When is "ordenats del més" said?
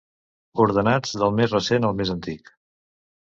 0.63-1.53